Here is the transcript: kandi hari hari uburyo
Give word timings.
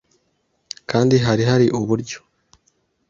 kandi 0.89 1.15
hari 1.25 1.43
hari 1.51 1.65
uburyo 1.79 2.19